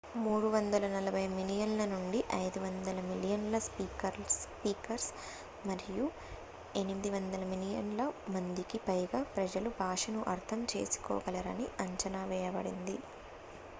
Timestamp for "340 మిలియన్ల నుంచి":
0.17-2.19